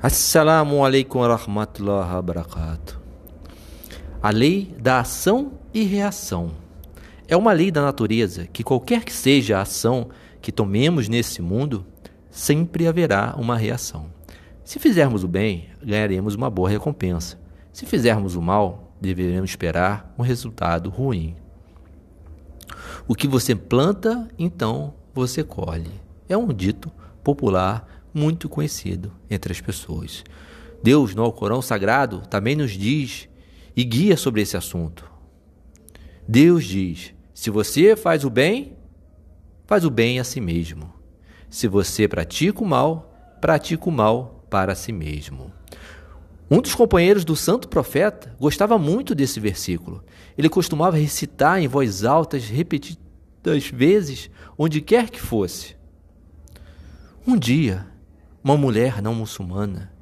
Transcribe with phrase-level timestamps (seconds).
[0.00, 3.00] Assalamu alaikum warahmatullahi wabarakatuh.
[4.22, 6.52] A lei da ação e reação
[7.26, 11.84] é uma lei da natureza que, qualquer que seja a ação que tomemos nesse mundo,
[12.30, 14.06] sempre haverá uma reação.
[14.62, 17.36] Se fizermos o bem, ganharemos uma boa recompensa.
[17.72, 21.34] Se fizermos o mal, deveremos esperar um resultado ruim.
[23.08, 25.90] O que você planta, então você colhe.
[26.28, 26.88] É um dito
[27.24, 30.24] popular muito conhecido entre as pessoas.
[30.82, 33.28] Deus, no Alcorão Sagrado, também nos diz
[33.76, 35.10] e guia sobre esse assunto.
[36.26, 38.76] Deus diz: se você faz o bem,
[39.66, 40.92] faz o bem a si mesmo.
[41.48, 45.52] Se você pratica o mal, pratica o mal para si mesmo.
[46.50, 50.02] Um dos companheiros do santo profeta gostava muito desse versículo.
[50.36, 55.76] Ele costumava recitar em voz alta repetidas vezes, onde quer que fosse.
[57.26, 57.86] Um dia,
[58.42, 59.98] uma mulher não muçulmana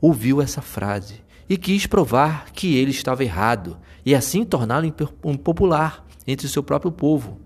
[0.00, 4.86] ouviu essa frase e quis provar que ele estava errado e assim torná-lo
[5.24, 7.40] impopular entre o seu próprio povo.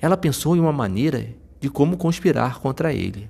[0.00, 3.28] Ela pensou em uma maneira de como conspirar contra ele.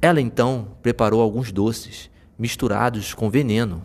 [0.00, 3.82] Ela então preparou alguns doces misturados com veneno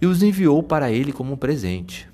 [0.00, 2.08] e os enviou para ele como um presente.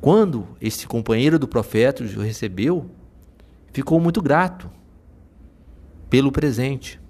[0.00, 2.90] Quando esse companheiro do profeta os recebeu,
[3.72, 4.70] ficou muito grato
[6.10, 7.01] pelo presente.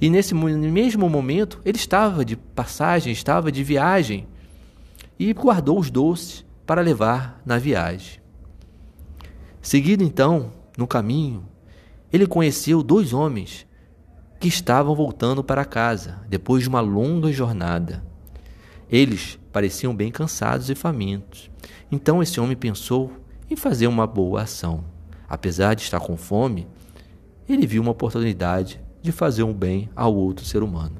[0.00, 4.26] E nesse mesmo momento, ele estava de passagem, estava de viagem
[5.18, 8.20] e guardou os doces para levar na viagem.
[9.62, 11.44] Seguido então, no caminho,
[12.12, 13.66] ele conheceu dois homens
[14.38, 18.04] que estavam voltando para casa depois de uma longa jornada.
[18.90, 21.50] Eles pareciam bem cansados e famintos.
[21.90, 23.10] Então esse homem pensou
[23.50, 24.84] em fazer uma boa ação.
[25.28, 26.68] Apesar de estar com fome,
[27.48, 30.96] ele viu uma oportunidade de fazer um bem ao outro ser humano.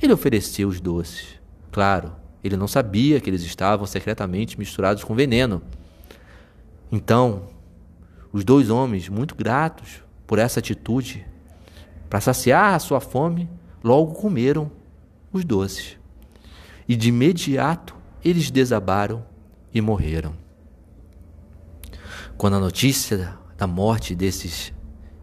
[0.00, 1.40] Ele ofereceu os doces.
[1.70, 2.12] Claro,
[2.42, 5.60] ele não sabia que eles estavam secretamente misturados com veneno.
[6.90, 7.48] Então,
[8.32, 11.26] os dois homens, muito gratos por essa atitude,
[12.08, 13.48] para saciar a sua fome,
[13.82, 14.70] logo comeram
[15.32, 15.98] os doces.
[16.88, 19.24] E de imediato eles desabaram
[19.74, 20.34] e morreram.
[22.36, 24.72] Quando a notícia da morte desses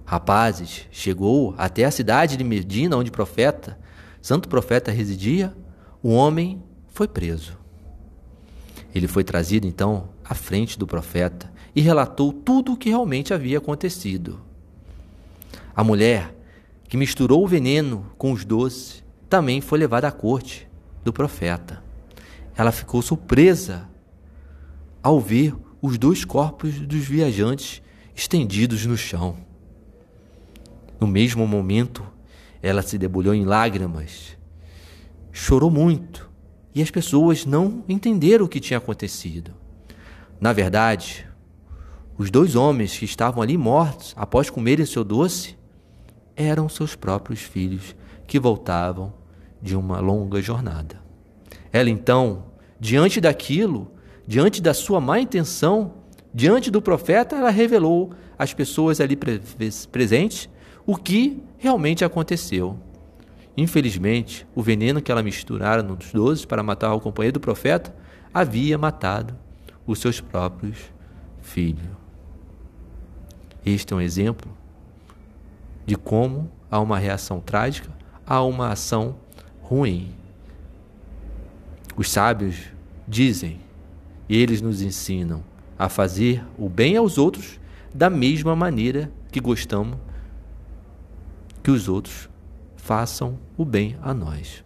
[0.09, 3.78] rapazes, chegou até a cidade de Medina, onde profeta,
[4.20, 5.56] santo profeta residia,
[6.02, 7.56] o homem foi preso.
[8.94, 13.59] Ele foi trazido então à frente do profeta e relatou tudo o que realmente havia
[13.59, 14.42] acontecido.
[15.75, 16.36] A mulher
[16.88, 20.68] que misturou o veneno com os doces também foi levada à corte
[21.03, 21.84] do profeta.
[22.58, 23.88] Ela ficou surpresa
[25.03, 27.80] ao ver os dois corpos dos viajantes
[28.16, 29.49] estendidos no chão.
[31.00, 32.06] No mesmo momento,
[32.62, 34.38] ela se debulhou em lágrimas,
[35.32, 36.30] chorou muito
[36.76, 39.52] e as pessoas não entenderam o que tinha acontecido.
[40.42, 41.28] Na verdade,
[42.18, 45.58] os dois homens que estavam ali mortos após comerem seu doce
[46.36, 47.96] eram seus próprios filhos
[48.28, 49.14] que voltavam
[49.62, 51.02] de uma longa jornada.
[51.72, 52.46] Ela então,
[52.80, 53.92] diante daquilo,
[54.28, 55.94] diante da sua má intenção,
[56.34, 59.18] diante do profeta, ela revelou às pessoas ali
[59.92, 60.50] presentes
[60.90, 62.76] o que realmente aconteceu.
[63.56, 67.96] Infelizmente, o veneno que ela misturara nos doze para matar o companheiro do profeta
[68.34, 69.38] havia matado
[69.86, 70.92] os seus próprios
[71.44, 71.86] filhos.
[73.64, 74.52] Este é um exemplo
[75.86, 77.92] de como há uma reação trágica
[78.26, 79.16] a uma ação
[79.62, 80.12] ruim.
[81.96, 82.64] Os sábios
[83.08, 83.60] dizem,
[84.28, 85.44] e eles nos ensinam
[85.78, 87.60] a fazer o bem aos outros
[87.94, 90.09] da mesma maneira que gostamos
[91.64, 92.30] que os outros
[92.75, 94.64] façam o bem a nós.